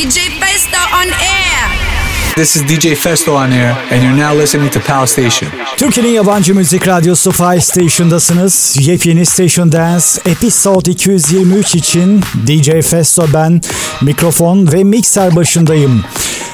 DJ 0.00 0.18
Festo 0.40 0.80
on 0.94 1.08
air. 1.08 2.34
This 2.34 2.56
is 2.56 2.62
DJ 2.62 2.96
Festo 2.96 3.34
on 3.36 3.52
air 3.52 3.76
and 3.90 4.02
you're 4.02 4.16
now 4.16 4.32
listening 4.40 4.70
to 4.70 4.80
Pal 4.80 5.06
Station. 5.06 5.50
Türkiye'nin 5.76 6.12
yabancı 6.12 6.54
müzik 6.54 6.88
radyosu 6.88 7.32
Fire 7.32 7.60
Station'dasınız. 7.60 8.76
Yepyeni 8.80 9.26
Station 9.26 9.72
Dance 9.72 10.04
Episode 10.26 10.90
223 10.90 11.74
için 11.74 12.20
DJ 12.46 12.70
Festo 12.90 13.26
ben 13.34 13.60
mikrofon 14.02 14.72
ve 14.72 14.84
mikser 14.84 15.36
başındayım. 15.36 16.04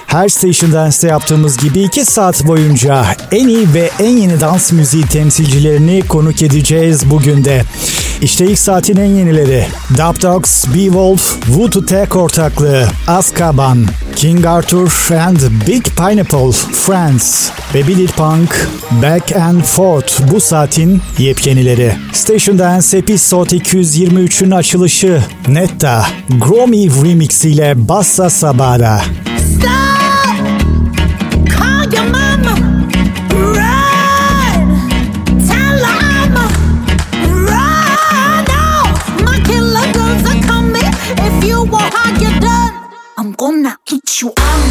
Her 0.06 0.28
Station 0.28 0.72
Dance'te 0.72 1.08
yaptığımız 1.08 1.56
gibi 1.56 1.82
2 1.82 2.04
saat 2.04 2.46
boyunca 2.46 3.06
en 3.32 3.48
iyi 3.48 3.74
ve 3.74 3.90
en 3.98 4.16
yeni 4.16 4.40
dans 4.40 4.72
müziği 4.72 5.06
temsilcilerini 5.06 6.02
konuk 6.08 6.42
edeceğiz 6.42 7.10
bugün 7.10 7.44
de. 7.44 7.62
İşte 8.22 8.46
ilk 8.46 8.58
saatin 8.58 8.96
en 8.96 9.14
yenileri. 9.14 9.66
Dub 9.90 10.22
Dogs, 10.22 10.64
Beowulf, 10.74 11.46
Wu 11.46 11.70
to 11.70 11.84
Tek 11.84 12.16
ortaklığı, 12.16 12.88
Azkaban, 13.08 13.86
King 14.16 14.46
Arthur 14.46 15.14
and 15.26 15.38
Big 15.66 15.84
Pineapple, 15.84 16.52
Friends 16.72 17.50
ve 17.74 17.86
Billy 17.86 18.06
Punk, 18.06 18.68
Back 19.02 19.36
and 19.36 19.62
Forth 19.62 20.32
bu 20.32 20.40
saatin 20.40 21.02
yepyenileri. 21.18 21.92
Station 22.12 22.58
Dance 22.58 22.98
Episode 22.98 23.56
223'ün 23.56 24.50
açılışı 24.50 25.22
Netta, 25.48 26.06
Gromy 26.28 26.88
Remix 27.04 27.44
ile 27.44 27.88
Bassa 27.88 28.30
Sabara. 28.30 29.02
Call 29.62 29.95
you. 44.26 44.32
I'm, 44.36 44.65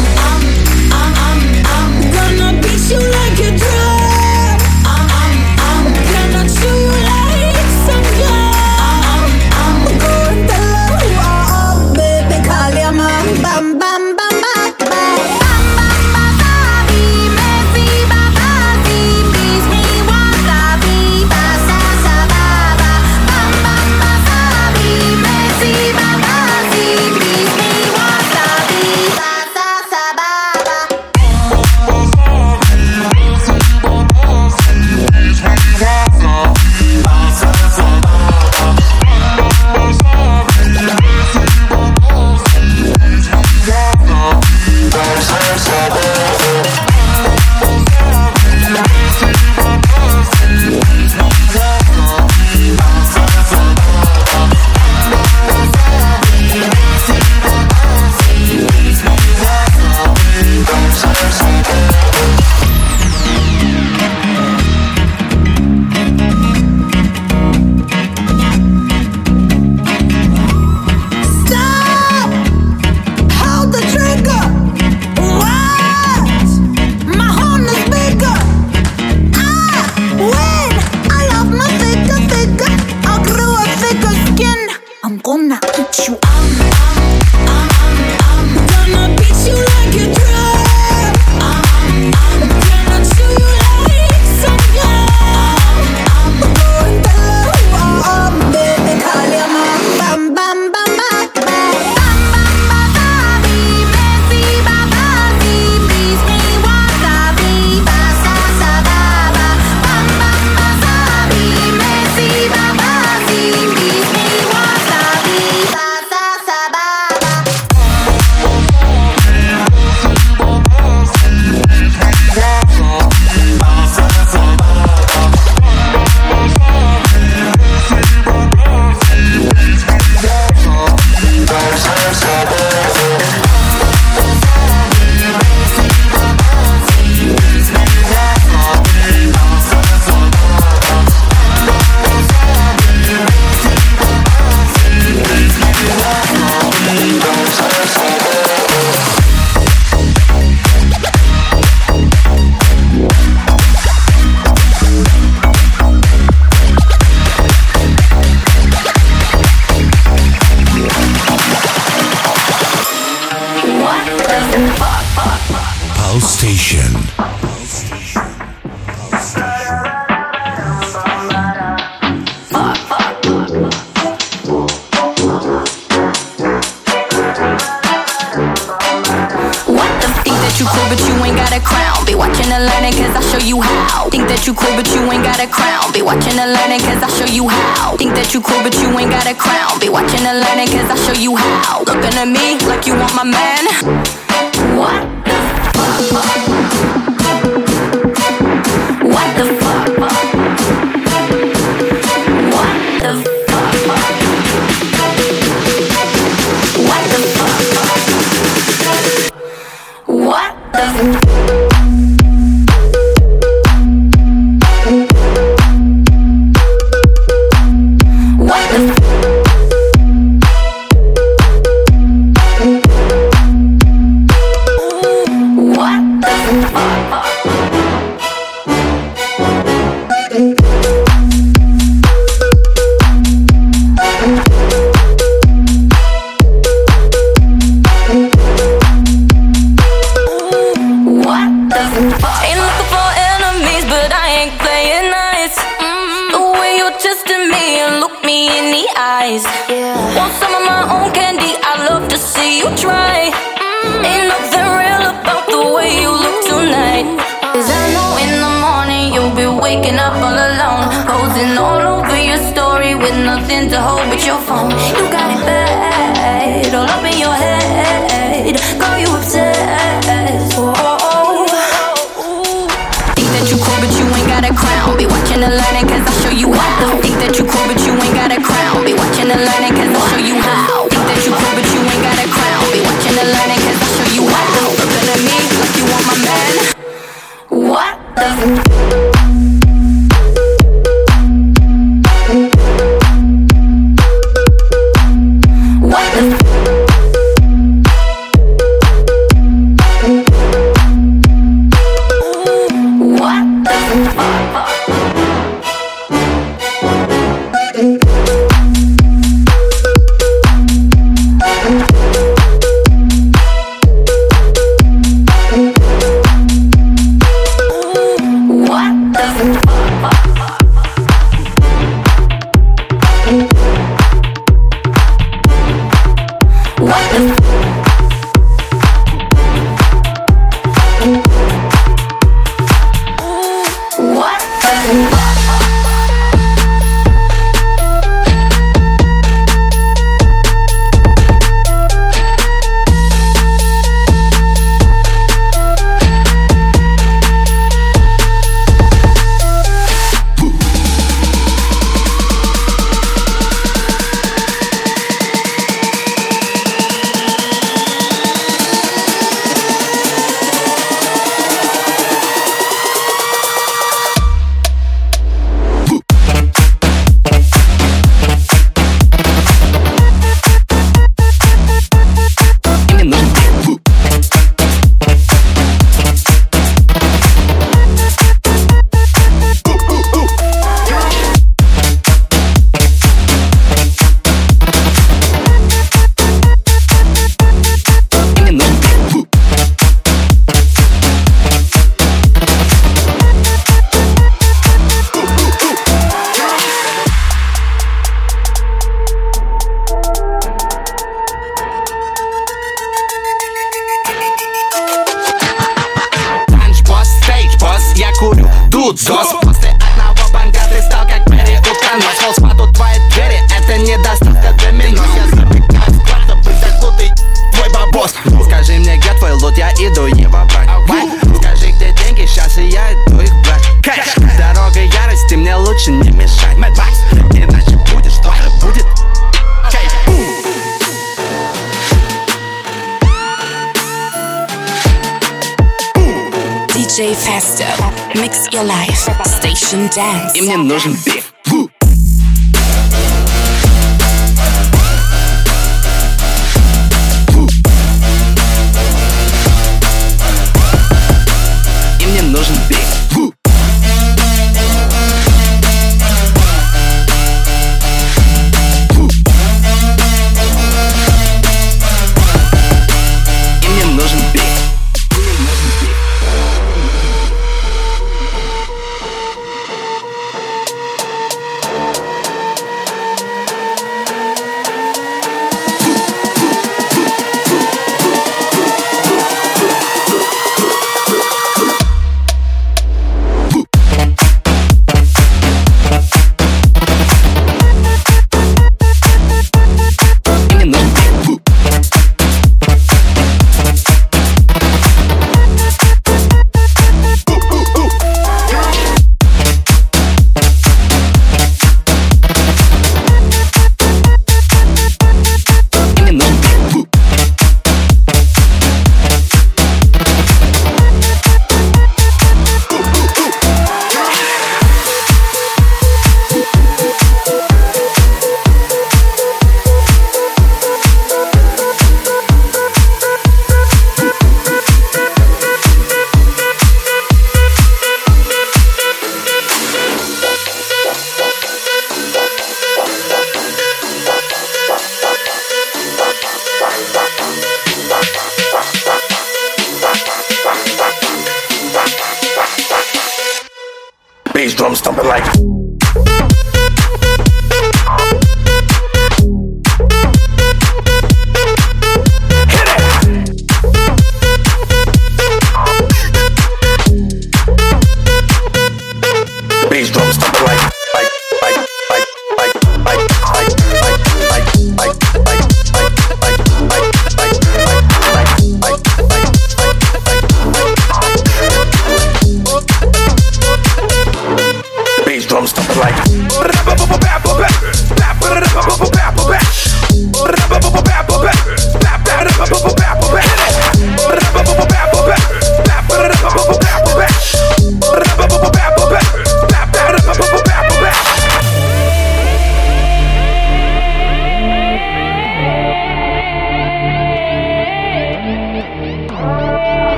me 248.26 248.50
in 248.58 248.66
the 248.74 248.86
eyes. 248.98 249.44
Yeah. 249.70 249.94
Want 250.18 250.34
some 250.42 250.52
of 250.58 250.62
my 250.66 250.82
own 250.94 251.14
candy? 251.14 251.54
I 251.62 251.86
love 251.88 252.08
to 252.08 252.18
see 252.18 252.58
you 252.58 252.68
try. 252.74 253.30
Mm. 253.30 254.10
Ain't 254.10 254.26
nothing 254.34 254.66
real 254.82 255.04
about 255.14 255.44
the 255.54 255.62
way 255.76 255.90
you 256.02 256.10
look 256.10 256.38
tonight. 256.50 257.06
Cause 257.54 257.68
I 257.70 257.82
know 257.94 258.10
in 258.24 258.32
the 258.44 258.52
morning 258.66 259.14
you'll 259.14 259.36
be 259.42 259.46
waking 259.46 259.98
up 260.06 260.18
all 260.26 260.38
alone. 260.50 260.86
Posing 261.06 261.54
all 261.56 261.82
over 261.94 262.18
your 262.18 262.42
story 262.50 262.92
with 262.96 263.16
nothing 263.30 263.70
to 263.70 263.78
hold 263.80 264.06
but 264.10 264.20
your 264.26 264.40
phone. 264.48 264.74
You 264.74 265.04
got 265.16 265.28
it 265.34 265.42
bad, 265.46 266.74
all 266.74 266.90
up 266.94 267.04
in 267.06 267.16
your 267.24 267.36
head. 267.44 268.56
girl. 268.80 268.98
you 268.98 269.10
upset. 269.16 269.45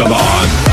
Come 0.00 0.12
on! 0.12 0.69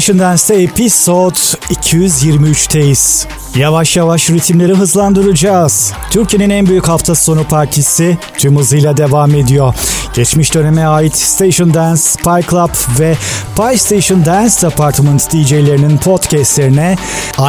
Station 0.00 0.18
Dance'te 0.18 0.54
episode 0.54 1.34
223'teyiz. 1.70 3.26
Yavaş 3.56 3.96
yavaş 3.96 4.30
ritimleri 4.30 4.74
hızlandıracağız. 4.74 5.92
Türkiye'nin 6.10 6.50
en 6.50 6.66
büyük 6.66 6.88
hafta 6.88 7.14
sonu 7.14 7.44
partisi 7.44 8.18
tüm 8.38 8.58
hızıyla 8.58 8.96
devam 8.96 9.34
ediyor. 9.34 9.74
Geçmiş 10.14 10.54
döneme 10.54 10.84
ait 10.84 11.16
Station 11.16 11.74
Dance, 11.74 12.00
Spy 12.00 12.50
Club 12.50 12.70
ve 12.98 13.16
Pie 13.56 13.78
Station 13.78 14.24
Dance 14.24 14.54
Department 14.62 15.32
DJ'lerinin 15.32 15.98
podcastlerine 15.98 16.96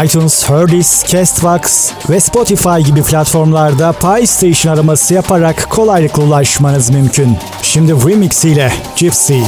iTunes, 0.06 0.50
Herdis, 0.50 1.06
Castbox 1.12 1.92
ve 2.10 2.20
Spotify 2.20 2.80
gibi 2.86 3.04
platformlarda 3.04 3.92
Pie 3.92 4.28
Station 4.28 4.74
araması 4.74 5.14
yaparak 5.14 5.70
kolaylıkla 5.70 6.24
ulaşmanız 6.24 6.90
mümkün. 6.90 7.38
Şimdi 7.62 7.92
remix 7.92 8.46
ile 8.46 8.74
Gypsy. 8.96 9.40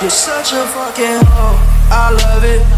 You're 0.00 0.10
such 0.10 0.52
a 0.52 0.64
fucking 0.64 1.26
hoe, 1.26 1.58
I 1.90 2.12
love 2.12 2.44
it. 2.44 2.77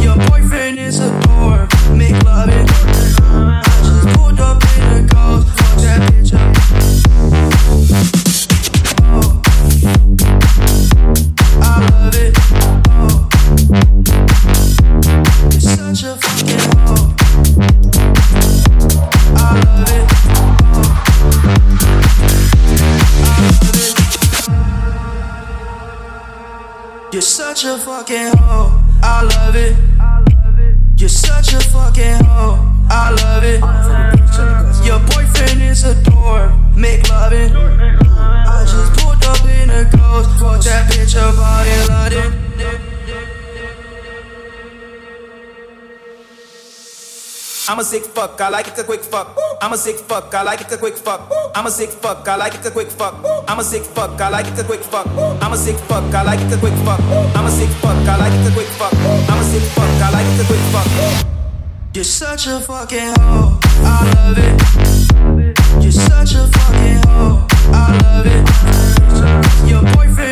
Your 0.00 0.16
boyfriend 0.28 0.78
is 0.78 0.98
a 1.00 1.10
dork, 1.22 1.39
a 27.70 27.78
fucking 27.78 28.36
hoe. 28.38 28.82
I 29.00 29.22
love 29.22 29.54
it. 29.54 29.76
You're 30.98 31.08
such 31.08 31.52
a 31.52 31.60
fucking 31.70 32.24
hoe. 32.24 32.58
I 32.90 33.10
love 33.22 33.44
it. 33.44 33.60
Your 34.84 34.98
boyfriend 35.10 35.62
is 35.62 35.84
a 35.84 35.94
dwarf, 36.02 36.50
Make 36.76 37.08
loving. 37.08 37.54
I 37.54 38.64
just 38.66 38.92
pulled 38.98 39.24
up 39.24 39.44
in 39.44 39.70
a 39.70 39.84
ghost. 39.84 40.30
Fuck 40.40 40.62
that 40.64 40.90
bitch 40.90 41.14
up 41.16 41.38
out 41.38 41.66
in 41.66 41.86
London. 41.88 42.49
I'm 47.70 47.78
a 47.78 47.84
sick 47.84 48.02
fuck, 48.02 48.40
I 48.40 48.48
like 48.48 48.66
it 48.66 48.76
a 48.78 48.82
quick 48.82 49.00
fuck. 49.00 49.38
I'm 49.62 49.72
a 49.72 49.76
sick 49.76 49.94
fuck, 49.94 50.34
I 50.34 50.42
like 50.42 50.60
it 50.60 50.72
a 50.72 50.76
quick 50.76 50.96
fuck. 50.96 51.30
I'm 51.54 51.66
a 51.66 51.70
sick 51.70 51.90
fuck, 51.90 52.26
I 52.26 52.34
like 52.34 52.56
it 52.56 52.66
a 52.66 52.70
quick 52.72 52.88
fuck. 52.88 53.14
I'm 53.46 53.60
a 53.60 53.62
sick 53.62 53.84
fuck, 53.84 54.20
I 54.20 54.28
like 54.28 54.48
it 54.48 54.58
a 54.58 54.64
quick 54.64 54.80
fuck. 54.80 55.06
I'm 55.40 55.52
a 55.52 55.56
sick 55.56 55.76
fuck, 55.76 56.12
I 56.12 56.22
like 56.24 56.40
it 56.40 56.52
a 56.52 56.58
quick 56.58 56.74
fuck. 56.82 56.98
I'm 57.36 57.46
a 57.46 57.50
sick 57.52 57.70
fuck, 57.70 57.94
I 58.08 58.16
like 58.16 58.34
it 58.34 58.48
a 58.48 58.52
quick 58.52 58.66
fuck. 58.74 58.92
I'm 59.30 59.38
a 59.38 59.44
sick 59.44 59.62
fuck, 59.70 60.02
I 60.02 60.10
like 60.10 60.26
it 60.26 60.40
a 60.42 60.46
quick 60.50 60.64
fuck. 60.74 60.88
You're 61.94 62.02
such 62.02 62.48
a 62.48 62.58
fucking 62.58 63.14
hoe, 63.20 63.60
I 63.84 64.02
love 64.16 64.38
it. 64.38 65.80
You're 65.80 65.92
such 65.92 66.34
a 66.34 66.48
fucking 66.50 67.06
hoe, 67.06 67.46
I 67.70 67.86
love 68.02 68.26
it. 68.26 69.70
Your 69.70 69.82
boyfriend 69.94 70.29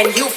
and 0.00 0.16
you 0.16 0.29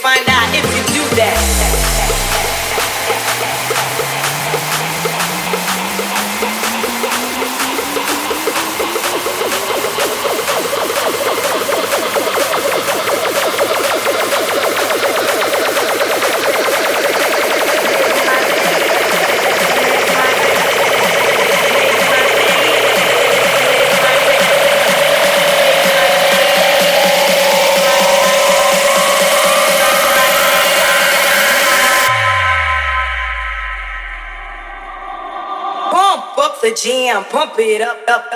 bump 37.55 37.59
it 37.59 37.81
up, 37.81 38.07
up. 38.07 38.32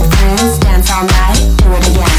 with 0.00 0.10
the 0.10 0.58
dance 0.60 0.90
all 0.90 1.04
night, 1.04 1.38
do 1.58 1.72
it 1.72 1.88
again. 1.88 2.11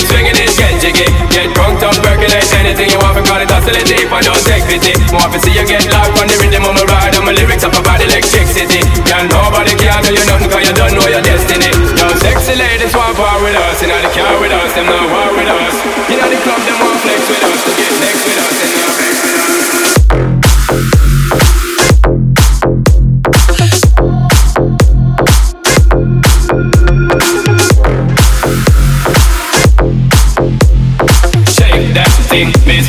Keep 0.00 0.08
swinging 0.08 0.38
it, 0.40 0.50
get 0.56 0.72
jiggy. 0.80 1.08
Get 1.28 1.52
drunk, 1.52 1.82
up, 1.84 1.92
percolate 2.00 2.48
anything 2.56 2.88
you 2.88 2.98
want. 3.04 3.20
For 3.20 3.24
call 3.28 3.40
it 3.40 3.52
oscillate 3.52 3.84
and 3.84 4.24
don't 4.24 4.44
take 4.48 4.64
pity. 4.64 4.96
More 5.12 5.28
to 5.28 5.38
see 5.40 5.52
you 5.52 5.64
get 5.68 5.84
locked 5.92 6.16
on 6.16 6.26
the 6.26 6.36
rhythm 6.40 6.64
of 6.64 6.72
my 6.72 6.84
ride. 6.88 7.12
And 7.12 7.24
my 7.24 7.32
lyrics 7.36 7.64
up 7.64 7.76
about 7.76 8.00
electricity. 8.00 8.80
Girl, 9.04 9.24
nobody 9.28 9.76
can 9.76 10.00
tell 10.00 10.16
you 10.16 10.24
nothing 10.24 10.48
cause 10.48 10.64
you 10.64 10.74
don't 10.74 10.94
know 10.96 11.04
your 11.04 11.22
destiny. 11.22 11.68
Yo, 12.00 12.06
sexy 12.16 12.56
ladies 12.56 12.96
want 12.96 13.16
war 13.20 13.36
with 13.44 13.56
us. 13.56 13.76
You 13.84 13.88
know 13.92 14.00
the 14.00 14.10
car 14.16 14.40
with 14.40 14.52
us, 14.52 14.72
them 14.72 14.86
not 14.88 15.04
war 15.12 15.30
with 15.36 15.50
us. 15.52 15.74
You 16.08 16.16
know 16.16 16.28
the 16.32 16.38
club, 16.40 16.60
them 16.64 16.89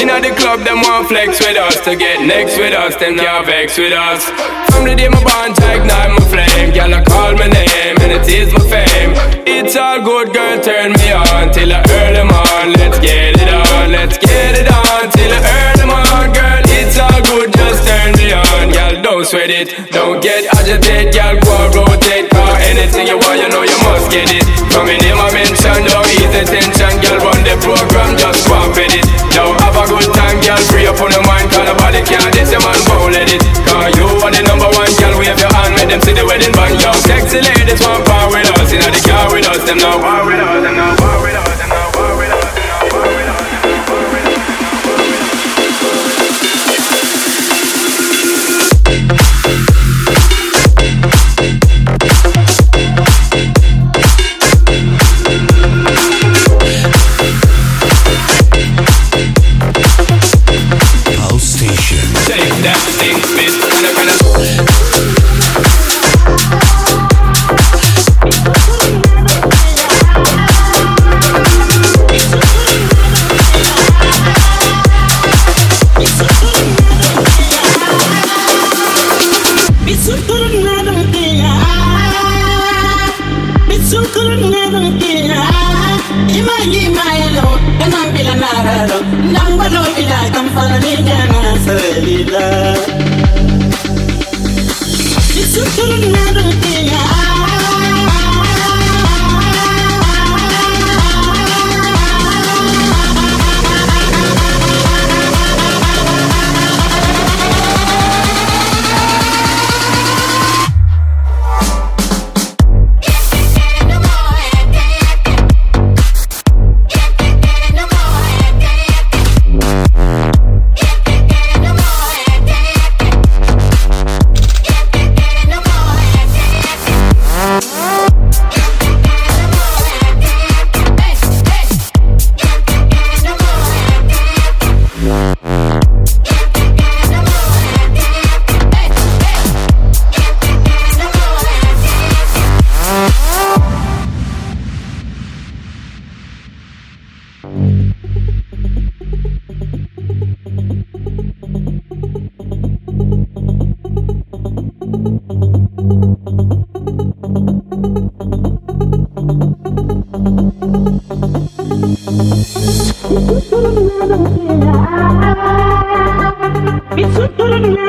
Inna 0.00 0.20
the 0.20 0.34
club, 0.34 0.60
them 0.64 0.82
want 0.82 1.08
flex 1.08 1.38
with 1.40 1.56
us. 1.56 1.80
To 1.84 1.96
get 1.96 2.20
next 2.26 2.58
with 2.58 2.74
us, 2.74 2.96
them 2.96 3.16
can't 3.16 3.46
vex 3.46 3.78
with 3.78 3.92
us. 3.92 4.24
From 4.70 4.84
the 4.84 4.94
day 4.94 5.08
my 5.08 5.22
bond 5.22 5.56
ignite 5.58 6.10
my 6.10 6.24
flame, 6.28 6.70
girl, 6.74 6.94
I 6.94 7.02
call 7.04 7.32
my 7.34 7.48
name 7.48 7.96
and 8.02 8.12
it 8.12 8.26
is 8.28 8.52
my 8.52 8.62
fame. 8.66 9.12
It's 9.46 9.76
all 9.76 10.02
good, 10.02 10.32
girl, 10.34 10.60
turn 10.60 10.92
me 10.92 11.12
on 11.12 11.52
till 11.52 11.72
I 11.72 11.80
earn 11.88 12.14
them 12.14 12.30
on. 12.30 12.72
Let's 12.74 12.98
get 12.98 13.40
it 13.40 13.48
on, 13.48 13.92
let's 13.92 14.18
get 14.18 14.58
it 14.58 14.68
on 14.68 15.10
till 15.10 15.32
I 15.32 15.40
earn 15.40 15.73
turn 18.12 18.32
on, 18.36 18.68
girl. 18.68 18.94
Don't 19.00 19.24
sweat 19.24 19.48
it, 19.48 19.72
don't 19.92 20.20
get 20.20 20.44
agitated, 20.52 21.14
girl. 21.14 21.36
Go 21.40 21.84
rotate, 21.86 22.28
car 22.28 22.56
anything 22.68 23.06
you 23.06 23.16
want, 23.16 23.40
you 23.40 23.48
know 23.48 23.62
you 23.62 23.78
must 23.86 24.10
get 24.10 24.28
it. 24.28 24.44
From 24.72 24.90
in 24.90 24.98
name 25.00 25.16
I 25.16 25.30
mention, 25.32 25.86
ease 26.12 26.28
the 26.34 26.42
tension, 26.44 26.92
girl. 27.00 27.18
Run 27.24 27.40
the 27.46 27.56
program, 27.62 28.16
just 28.18 28.44
swap 28.44 28.76
it. 28.76 28.92
Yo, 29.32 29.54
have 29.64 29.76
a 29.76 29.84
good 29.88 30.08
time, 30.12 30.38
girl. 30.44 30.60
Free 30.68 30.86
up 30.86 31.00
on 31.00 31.10
the 31.14 31.22
mind, 31.24 31.48
cause 31.48 31.64
nobody 31.64 32.02
can 32.04 32.28
this, 32.34 32.50
your 32.52 32.60
man 32.60 32.76
won't 32.90 33.14
let 33.14 33.30
it. 33.30 33.40
Cause 33.64 33.92
you 33.96 34.04
are 34.20 34.32
the 34.32 34.42
number 34.44 34.68
one, 34.68 34.92
girl. 35.00 35.14
Wave 35.16 35.38
your 35.38 35.52
hand, 35.54 35.72
make 35.78 35.88
them 35.88 36.00
see 36.02 36.12
the 36.12 36.24
wedding 36.26 36.52
band, 36.52 36.76
yo. 36.80 36.92
Sexy 37.06 37.40
ladies 37.40 37.80
want 37.80 38.04
power 38.04 38.28
with 38.28 38.50
us, 38.58 38.72
inna 38.72 38.88
the 38.90 39.00
car 39.06 39.32
with 39.32 39.48
us, 39.48 39.62
them 39.64 39.78
not 39.78 40.02
war 40.02 40.26
with 40.26 40.40
us, 40.40 40.60
them 40.64 40.76
not 40.76 41.03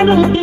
It's 0.07 0.35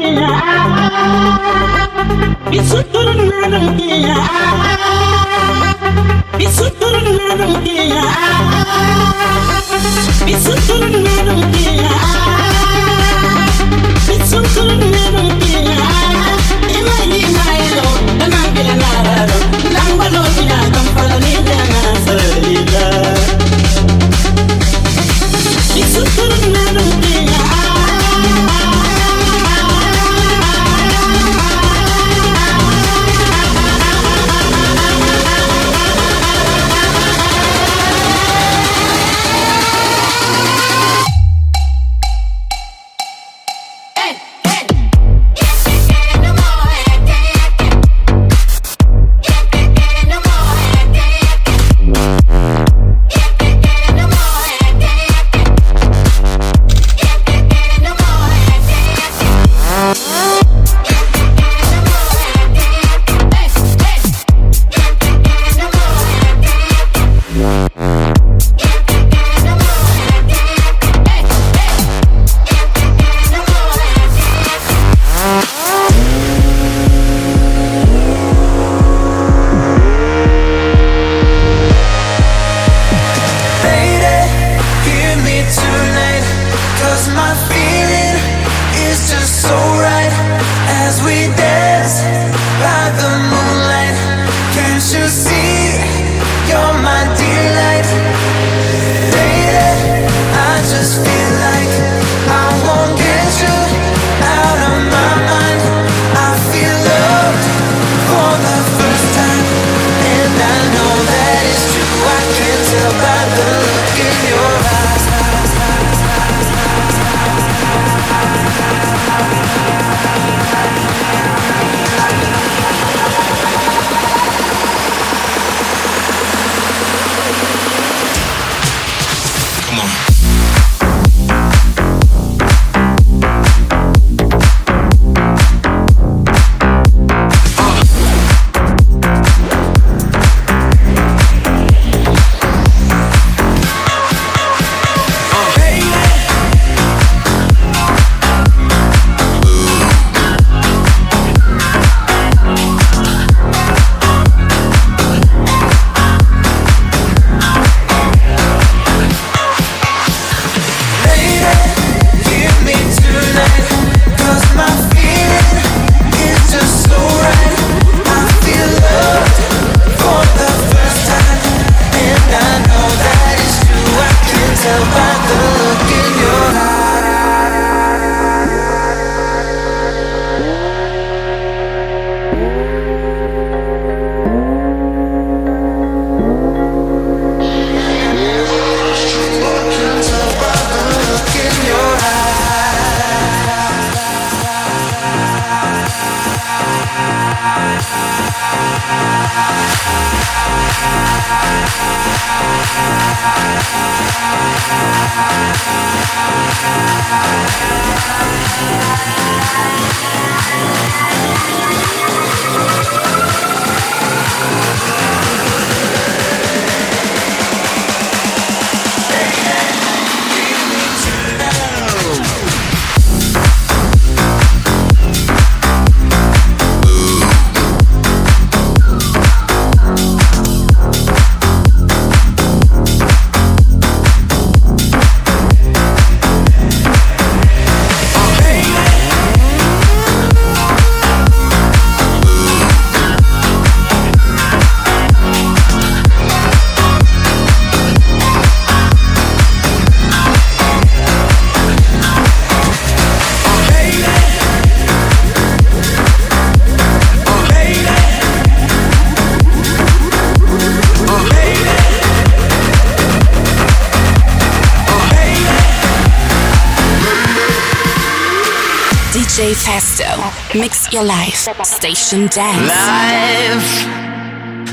Mix 270.55 270.93
your 270.93 271.05
life. 271.05 271.49
Station 271.65 272.27
Dance. 272.27 272.69
Life 272.69 273.87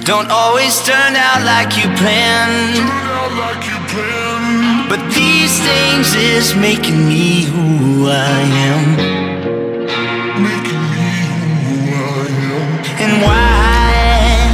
don't 0.04 0.30
always 0.30 0.84
turn 0.84 1.16
out 1.16 1.42
like 1.46 1.78
you 1.78 1.88
planned. 1.96 2.90
But 4.90 5.00
these 5.16 5.58
things 5.62 6.14
is 6.16 6.54
making 6.54 7.08
me 7.08 7.44
who 7.44 8.10
I 8.10 8.42
am. 8.68 9.00
And 13.00 13.22
why 13.24 14.52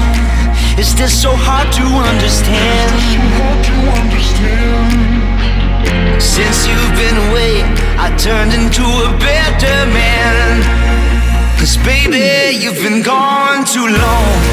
is 0.78 0.93
this 0.93 1.19
so 1.19 1.32
hard 1.34 1.73
to 1.73 1.86
understand? 2.11 2.91
Since 6.21 6.67
you've 6.67 6.93
been 7.01 7.17
away, 7.30 7.63
I 7.97 8.15
turned 8.15 8.53
into 8.53 8.84
a 8.84 9.09
better 9.17 9.86
man. 9.89 10.84
Cause 11.58 11.78
baby, 11.78 12.58
you've 12.58 12.82
been 12.84 13.01
gone 13.01 13.66
too 13.66 13.88
long. 13.88 14.45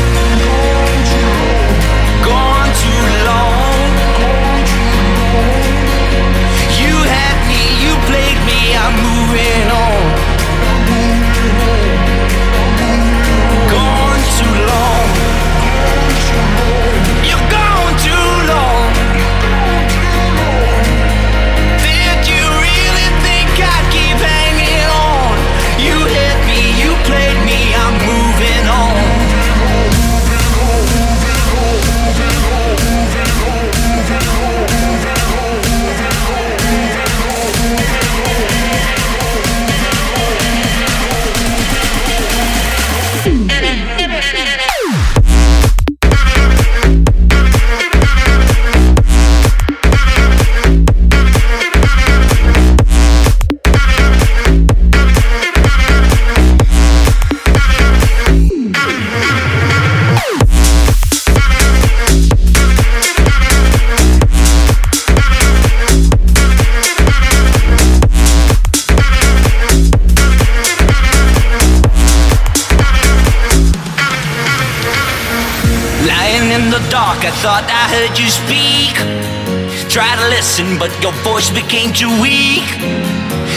Too 82.02 82.20
weak. 82.20 82.66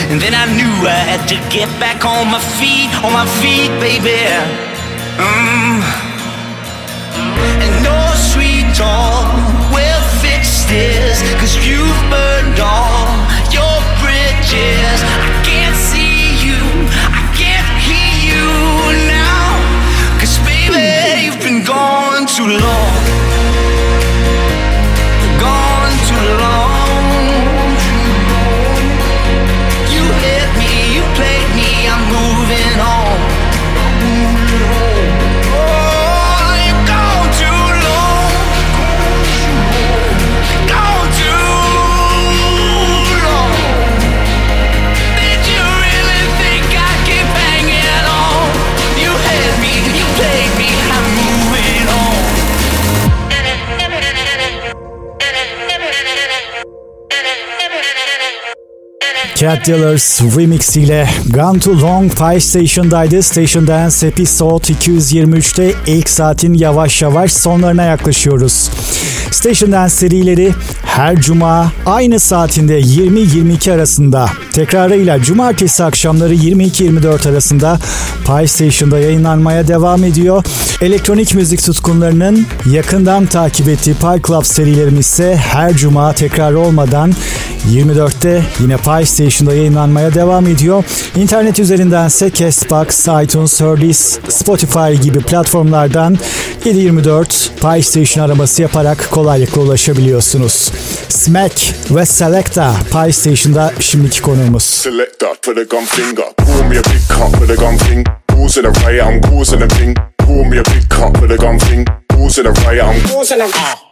And 0.06 0.20
then 0.22 0.32
I 0.32 0.46
knew 0.54 0.74
I 0.86 1.02
had 1.10 1.26
to 1.30 1.36
get 1.50 1.68
back 1.80 2.04
on 2.04 2.30
my 2.30 2.38
feet, 2.58 2.94
on 3.02 3.12
my 3.12 3.26
feet, 3.42 3.70
baby. 3.80 4.65
Cat 59.46 59.66
Dealers 59.66 60.22
remix 60.36 60.76
ile 60.76 61.08
Gone 61.28 61.58
Too 61.58 61.80
Long 61.80 62.12
Fire 62.12 62.40
Station'daydı. 62.40 63.22
Station 63.22 63.66
Dance 63.66 64.06
Episode 64.06 64.64
223'te 64.72 65.72
ilk 65.86 66.08
saatin 66.08 66.54
yavaş 66.54 67.02
yavaş 67.02 67.32
sonlarına 67.32 67.82
yaklaşıyoruz. 67.82 68.70
Station 69.30 69.72
Dance 69.72 69.94
serileri 69.94 70.52
her 70.96 71.16
cuma 71.20 71.72
aynı 71.86 72.20
saatinde 72.20 72.80
20-22 72.80 73.72
arasında 73.72 74.26
tekrarıyla 74.52 75.22
cumartesi 75.22 75.84
akşamları 75.84 76.34
22-24 76.34 77.30
arasında 77.30 77.78
Pie 78.26 78.46
Station'da 78.46 78.98
yayınlanmaya 78.98 79.68
devam 79.68 80.04
ediyor. 80.04 80.44
Elektronik 80.80 81.34
müzik 81.34 81.64
tutkunlarının 81.64 82.46
yakından 82.70 83.26
takip 83.26 83.68
ettiği 83.68 83.94
Pie 83.94 84.22
Club 84.26 84.44
serilerimiz 84.44 85.06
ise 85.06 85.36
her 85.36 85.74
cuma 85.74 86.12
tekrar 86.12 86.52
olmadan 86.52 87.12
24'te 87.72 88.42
yine 88.60 88.76
Pie 88.76 89.06
Station'da 89.06 89.54
yayınlanmaya 89.54 90.14
devam 90.14 90.46
ediyor. 90.46 90.84
İnternet 91.16 91.58
üzerindense 91.58 92.30
Castbox, 92.30 93.08
iTunes, 93.24 93.60
Herdis, 93.60 94.18
Spotify 94.28 95.02
gibi 95.02 95.18
platformlardan 95.18 96.18
724 96.64 97.50
Pie 97.60 97.82
Station 97.82 98.24
araması 98.24 98.62
yaparak 98.62 99.08
kolaylıkla 99.10 99.60
ulaşabiliyorsunuz. 99.60 100.70
Smack 101.08 101.74
ve 101.90 102.06
Selecta 102.06 102.74
Pie 102.92 103.12
Station'da 103.12 103.72
şimdiki 103.80 104.22
konuğumuz. 104.22 104.64
Selector 104.64 105.34
for 105.42 105.54
the 105.54 105.62
gun 105.62 105.84
finger. 105.84 106.26
Pull 106.36 106.64
me 106.64 106.78
a 106.78 106.82
big 106.82 107.08
cup 107.08 107.36
for 107.38 107.48
the 107.48 107.54
gun 107.54 107.76
thing. 107.76 108.06
Causing 108.28 108.66
a 108.66 108.70
riot, 108.70 109.06
I'm 109.06 109.20
causing 109.20 109.62
a 109.62 109.68
thing. 109.68 109.96
Pull 110.18 110.44
me 110.44 110.58
a 110.58 110.62
big 110.62 110.86
riot, 112.66 112.84
I'm 112.84 113.00
causing 113.08 113.40
a 113.40 113.48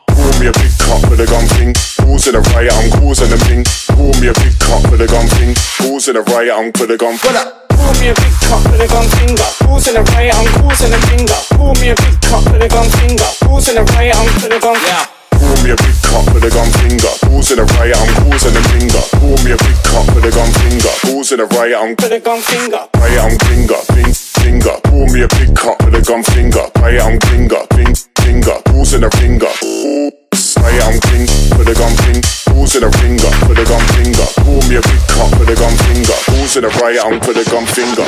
Pour 0.08 0.32
me 0.40 0.46
a 0.46 0.52
big 0.52 0.72
cup 0.78 1.10
with 1.10 1.20
a 1.20 1.26
gun 1.26 1.46
thing. 1.54 1.74
Causing 1.98 2.34
a 2.34 2.40
riot, 2.40 2.72
I'm 2.72 2.90
causing 3.00 3.32
a 3.32 3.36
thing. 3.36 3.64
Pour 3.94 4.12
me 4.20 4.28
a 4.28 4.34
big 4.34 4.58
cup 4.58 4.90
with 4.90 5.00
a 5.00 5.06
gun 5.06 5.26
thing. 5.26 5.54
Causing 5.78 6.16
a 6.16 6.22
riot, 6.22 6.54
I'm 6.54 6.72
put 6.72 6.90
a 6.90 6.96
gun. 6.96 7.14
What 7.22 7.36
up? 7.36 7.68
Pour 7.70 7.92
me 8.00 8.08
a 8.08 8.14
big 8.14 8.34
cup 8.46 8.62
with 8.70 8.80
a 8.80 8.88
gun 8.88 9.06
finger. 9.16 9.48
Causing 9.64 9.96
a 9.96 10.02
riot, 10.02 10.34
I'm 10.34 10.46
causing 10.60 10.92
a 10.92 10.98
finger. 11.08 11.40
Pour 11.56 11.72
me 11.80 11.90
a 11.90 11.94
big 11.94 12.20
cup 12.20 12.44
with 12.52 12.62
a 12.62 12.68
gun 12.68 12.88
finger. 12.98 13.30
Causing 13.42 13.78
a 13.78 13.84
riot, 13.84 14.16
I'm 14.16 14.40
put 14.40 14.52
a 14.52 14.60
gun. 14.60 14.76
Yeah. 14.86 15.13
Me 15.64 15.70
a 15.70 15.76
big 15.76 15.96
cup 16.04 16.28
with 16.34 16.44
a 16.44 16.50
gun 16.52 16.68
finger. 16.84 17.08
Causing 17.24 17.56
a 17.56 17.64
riot, 17.64 17.96
I'm 17.96 18.12
causing 18.20 18.52
a 18.52 18.60
finger. 18.68 19.00
Pour 19.16 19.32
me 19.40 19.56
a 19.56 19.56
big 19.56 19.78
cup 19.80 20.04
with 20.12 20.28
a 20.28 20.30
gun 20.30 20.52
finger. 20.60 20.92
Causing 21.00 21.40
a 21.40 21.46
riot, 21.56 21.78
I'm 21.80 21.96
put 21.96 22.12
a 22.12 22.20
gun 22.20 22.40
finger. 22.44 22.84
Riot, 23.00 23.24
I'm 23.24 23.38
finger, 23.48 23.80
fing, 23.88 24.12
finger. 24.12 24.76
Pour 24.84 25.08
me 25.08 25.24
a 25.24 25.28
big 25.40 25.56
cup 25.56 25.80
with 25.80 25.96
a 25.96 26.04
gun 26.04 26.20
finger. 26.20 26.68
Riot, 26.84 27.00
I'm 27.00 27.16
finger, 27.32 27.64
fing, 27.72 27.96
finger. 28.20 28.60
Causing 28.68 29.08
a 29.08 29.10
finger. 29.16 29.48
Riot, 30.60 30.84
I'm 30.84 31.00
king 31.00 31.24
with 31.56 31.72
a 31.72 31.76
gun 31.80 31.96
fing. 32.04 32.20
Causing 32.44 32.84
a 32.84 32.92
finger 33.00 33.32
with 33.48 33.56
a 33.56 33.64
gun 33.64 33.84
finger. 33.96 34.28
Pour 34.44 34.60
me 34.68 34.76
a 34.76 34.84
big 34.84 35.02
cup 35.16 35.32
with 35.40 35.48
a 35.48 35.56
gun 35.56 35.72
finger. 35.88 36.18
Causing 36.28 36.68
a 36.68 36.72
riot, 36.76 37.00
I'm 37.00 37.16
with 37.24 37.40
a 37.40 37.44
gun 37.48 37.64
finger. 37.64 38.04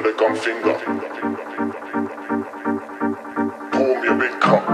for 0.00 0.08
the 0.08 0.16
gun 0.16 0.34
finger. 0.36 0.74
Pour 3.72 4.00
me 4.00 4.08
a 4.08 4.14
big 4.16 4.34
cup. 4.40 4.64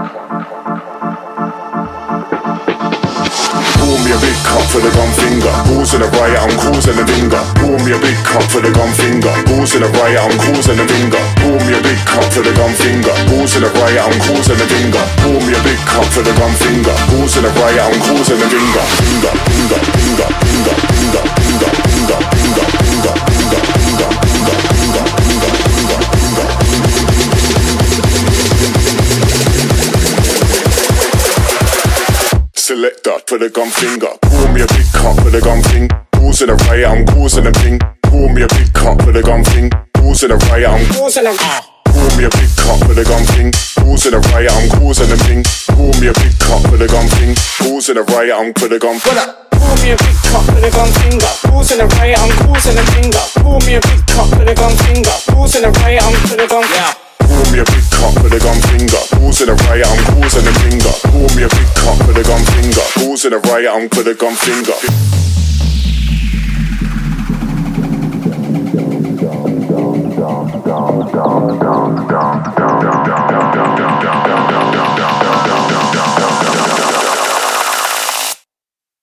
Pour 3.75 3.97
me 4.03 4.11
a 4.11 4.19
big 4.23 4.37
cup 4.47 4.63
for 4.71 4.79
the 4.79 4.91
gun 4.95 5.11
finger. 5.19 5.51
Causing 5.67 6.01
a 6.01 6.07
riot, 6.15 6.39
I'm 6.39 6.55
causing 6.55 6.95
a 6.95 7.03
finger. 7.03 7.43
Pour 7.59 7.75
me 7.83 7.91
a 7.91 7.99
big 7.99 8.15
cup 8.23 8.43
for 8.47 8.61
the 8.61 8.71
gun 8.71 8.91
finger. 8.95 9.33
Causing 9.51 9.83
a 9.83 9.89
riot, 9.99 10.21
I'm 10.23 10.37
causing 10.39 10.79
a 10.79 10.85
finger. 10.87 11.23
Pour 11.43 11.59
me 11.59 11.73
a 11.75 11.81
big 11.83 11.99
cup 12.07 12.23
for 12.31 12.43
the 12.43 12.53
gun 12.55 12.71
finger. 12.79 13.15
Causing 13.27 13.63
a 13.63 13.69
riot, 13.83 13.99
I'm 13.99 14.15
causing 14.23 14.55
a 14.55 14.67
finger. 14.71 15.03
Pour 15.27 15.39
me 15.43 15.51
a 15.51 15.59
big 15.65 15.79
cup 15.83 16.07
for 16.07 16.23
the 16.23 16.31
gun 16.39 16.53
finger. 16.55 16.95
Causing 17.11 17.43
a 17.43 17.51
riot, 17.51 17.83
I'm 17.83 17.99
causing 17.99 18.39
a 18.39 18.47
finger. 18.47 18.83
Finger, 18.95 19.33
finger, 19.43 19.79
finger, 19.91 20.27
finger, 20.39 20.75
finger, 20.95 21.23
finger, 21.43 21.71
finger. 22.15 22.36
Selector 32.87 33.19
for 33.27 33.37
the 33.37 33.49
gun 33.51 33.67
finger. 33.67 34.07
Pour 34.23 34.47
me 34.55 34.63
a 34.63 34.67
big 34.71 34.87
cup 34.95 35.19
for 35.19 35.27
the 35.27 35.43
gun 35.43 35.59
thing. 35.59 35.91
Causing 36.15 36.47
a 36.47 36.55
riot, 36.71 36.87
I'm 36.87 37.03
causing 37.03 37.43
a 37.43 37.51
thing. 37.51 37.83
Pour 38.07 38.31
me 38.31 38.43
a 38.43 38.47
big 38.47 38.71
cup 38.71 39.03
for 39.03 39.11
the 39.11 39.19
gun 39.19 39.43
thing. 39.43 39.67
Causing 39.91 40.31
a 40.31 40.39
riot, 40.47 40.71
I'm 40.71 40.87
causing 40.95 41.27
a. 41.27 41.35
Pour 41.83 42.07
me 42.15 42.23
a 42.23 42.31
big 42.31 42.47
cup 42.55 42.79
for 42.87 42.95
the 42.95 43.03
gun 43.03 43.27
thing. 43.35 43.51
Causing 43.75 44.15
a 44.15 44.23
riot, 44.31 44.55
I'm 44.55 44.71
causing 44.79 45.11
a 45.11 45.17
thing. 45.27 45.43
Pour 45.75 45.91
me 45.99 46.07
a 46.07 46.15
big 46.15 46.31
cup 46.39 46.63
for 46.63 46.79
the 46.79 46.87
gun 46.87 47.07
thing. 47.19 47.35
Causing 47.59 47.99
a 47.99 48.03
riot, 48.07 48.31
I'm 48.31 48.55
for 48.55 48.71
the 48.71 48.79
gun. 48.79 48.95
Pour 49.03 49.75
me 49.83 49.91
a 49.91 49.97
big 49.99 50.17
cup 50.31 50.47
for 50.47 50.59
the 50.63 50.71
gun 50.71 50.87
finger. 51.03 51.33
Causing 51.43 51.83
a 51.83 51.87
riot, 51.99 52.15
I'm 52.23 52.31
causing 52.47 52.79
a 52.79 52.85
finger. 52.95 53.25
Pour 53.43 53.59
me 53.67 53.75
a 53.75 53.81
big 53.83 53.99
cup 54.07 54.31
for 54.31 54.47
the 54.47 54.55
gun 54.55 54.71
finger. 54.87 55.17
Causing 55.27 55.67
a 55.67 55.71
riot, 55.83 55.99
I'm 56.07 56.15
for 56.23 56.39
the 56.39 56.47
gun. 56.47 56.63
Yeah. 56.71 57.06
Pour 57.27 57.43
me 57.51 57.59
a 57.59 57.65
big 57.65 57.83
cup 57.91 58.15
with 58.23 58.33
a 58.33 58.39
gun 58.39 58.59
finger. 58.71 59.03
Causing 59.11 59.49
a 59.49 59.53
riot, 59.67 59.87
I'm 59.87 60.03
causing 60.15 60.47
a 60.47 60.53
finger. 60.63 60.93
Pour 61.11 61.27
me 61.35 61.43
a 61.43 61.49
big 61.49 61.67
cup 61.75 61.99
with 62.07 62.17
a 62.17 62.23
gun 62.23 62.43
finger. 62.55 62.81
Causing 62.95 63.33
a 63.33 63.39
riot, 63.39 63.69
I'm 63.71 63.89
with 63.89 64.07
a 64.07 64.15
gun 64.15 64.35
finger. 64.35 64.73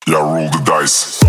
Yeah, 0.06 0.18
roll 0.18 0.50
the 0.50 0.58
dice. 0.64 1.20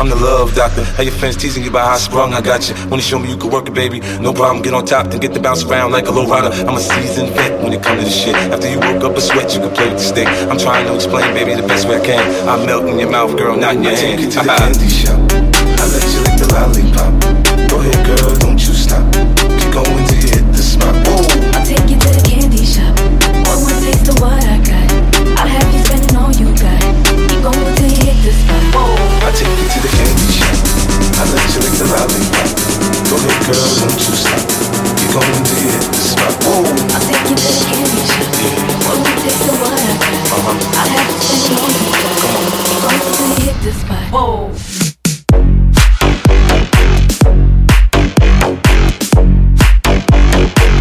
I'm 0.00 0.08
the 0.08 0.16
love 0.16 0.54
doctor. 0.54 0.82
How 0.82 1.02
your 1.02 1.12
friends 1.12 1.36
teasing 1.36 1.62
you 1.62 1.70
about 1.70 1.86
how 1.86 1.94
I 1.94 1.98
sprung, 1.98 2.34
I 2.34 2.40
got 2.40 2.68
you. 2.68 2.74
Wanna 2.88 3.02
show 3.02 3.18
me 3.18 3.30
you 3.30 3.36
can 3.36 3.50
work 3.50 3.68
it, 3.68 3.74
baby? 3.74 4.00
No 4.20 4.32
problem, 4.32 4.62
get 4.62 4.74
on 4.74 4.84
top, 4.84 5.08
then 5.08 5.20
get 5.20 5.32
the 5.34 5.40
bounce 5.40 5.64
around 5.64 5.92
like 5.92 6.06
a 6.06 6.10
low 6.10 6.26
rider. 6.26 6.50
I'm 6.66 6.76
a 6.76 6.80
seasoned 6.80 7.30
vet 7.30 7.62
when 7.62 7.72
it 7.72 7.82
comes 7.82 8.00
to 8.00 8.04
this 8.04 8.16
shit. 8.16 8.34
After 8.34 8.68
you 8.68 8.80
woke 8.80 9.04
up 9.04 9.16
a 9.16 9.20
sweat, 9.20 9.54
you 9.54 9.60
can 9.60 9.72
play 9.72 9.88
with 9.88 9.98
the 9.98 10.04
stick. 10.04 10.28
I'm 10.50 10.58
trying 10.58 10.86
to 10.86 10.94
explain, 10.94 11.32
baby, 11.32 11.54
the 11.54 11.66
best 11.66 11.88
way 11.88 11.96
I 11.96 12.04
can. 12.04 12.48
I'm 12.48 12.66
melting 12.66 12.98
your 12.98 13.10
mouth, 13.10 13.36
girl, 13.36 13.56
not 13.56 13.76
in 13.76 13.84
your 13.84 13.92
I 13.92 13.96
hand. 13.96 14.18
Take 14.18 14.26
you 14.26 14.30
to 14.32 14.38
the 14.40 14.54
candy 14.56 14.88
shop. 14.88 15.18
I 15.80 15.86
let 15.86 16.04
you 16.12 16.20
lick 16.22 16.38
the 16.38 16.48
lollipop. 16.52 17.13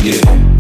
Yeah. 0.04 0.53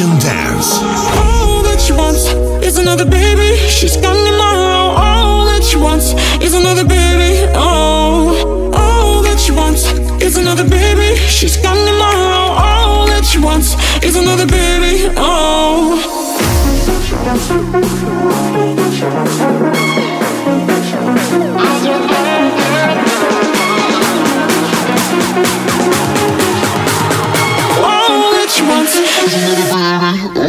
Station 0.00 0.18
Dance. 0.18 0.78
All 0.80 1.62
that 1.62 1.78
she 1.78 1.92
wants 1.92 2.24
is 2.64 2.78
another 2.78 3.04
baby. 3.04 3.58
She's 3.68 3.98
gone 3.98 4.16
tomorrow. 4.16 4.96
All 4.96 5.44
that 5.44 5.62
she 5.62 5.76
wants 5.76 6.14
is 6.42 6.54
another 6.54 6.84
baby. 6.84 7.44
Oh, 7.54 8.72
all 8.74 9.22
that 9.22 9.38
she 9.38 9.52
wants 9.52 9.84
is 10.22 10.38
another 10.38 10.66
baby. 10.66 11.16
She's 11.28 11.58
gone 11.58 11.76
tomorrow. 11.76 12.56
All 12.64 13.06
that 13.08 13.26
she 13.26 13.40
wants 13.40 13.76
is 14.02 14.16
another 14.16 14.46
baby. 14.46 15.12
Oh. 15.18 16.00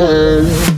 Uh... 0.02 0.71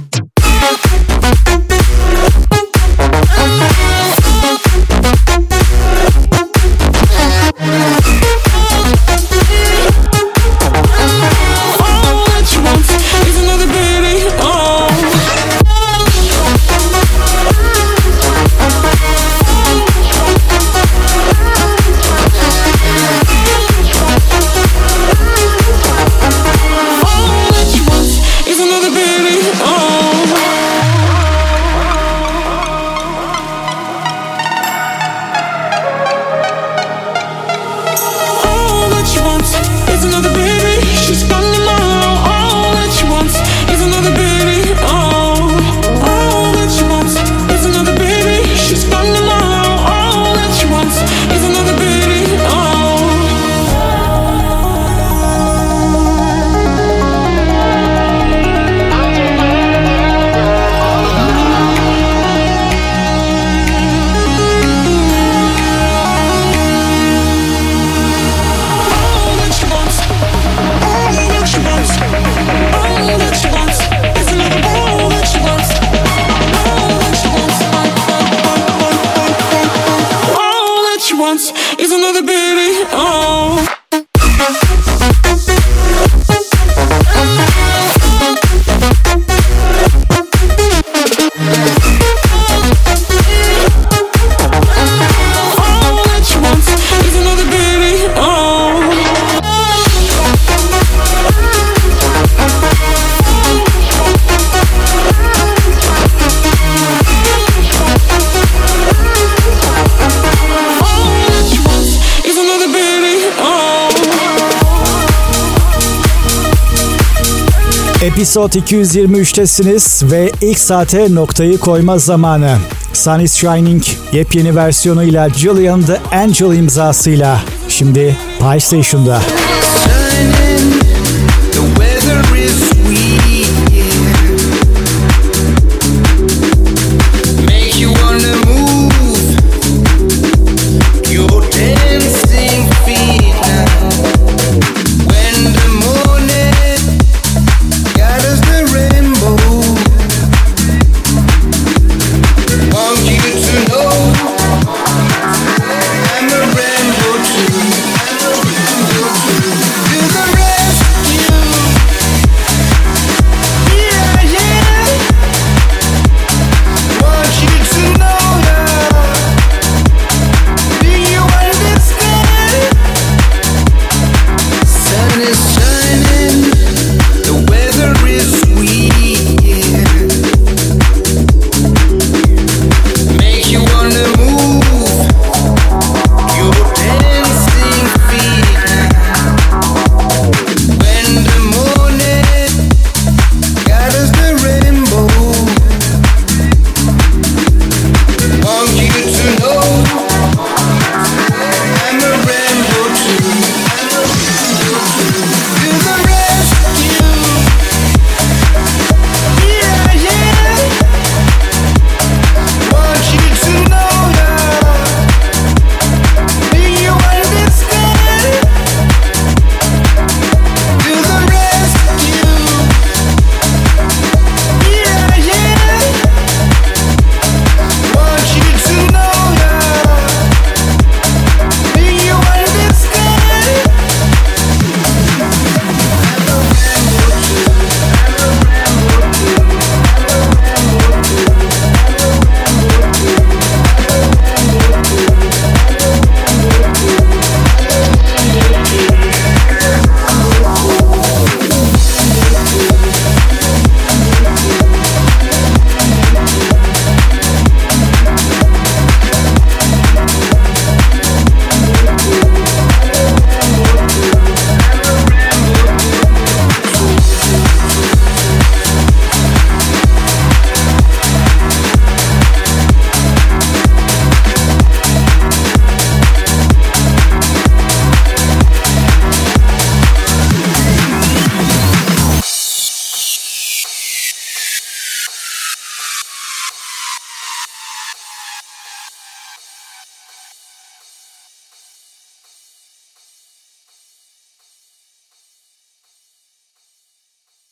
Episode 118.34 118.59
223'tesiniz 118.59 120.11
ve 120.11 120.31
ilk 120.41 120.59
saate 120.59 121.15
noktayı 121.15 121.57
koyma 121.57 121.97
zamanı. 121.97 122.57
Sun 122.93 123.19
is 123.19 123.34
Shining 123.34 123.84
yepyeni 124.11 124.55
versiyonuyla 124.55 125.29
Julian 125.29 125.81
the 125.81 125.99
Angel 126.11 126.57
imzasıyla 126.57 127.39
şimdi 127.69 128.17
Pie. 128.39 128.84
Shining. 128.84 130.53